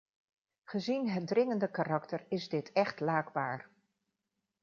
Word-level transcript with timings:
Gezien 0.63 1.09
het 1.09 1.27
dringende 1.27 1.71
karakter 1.71 2.25
is 2.29 2.49
dit 2.49 2.71
echt 2.71 2.99
laakbaar. 2.99 3.67